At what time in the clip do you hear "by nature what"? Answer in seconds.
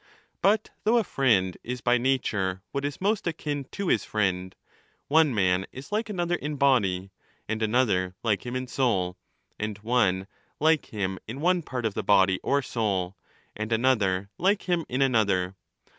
1.81-2.83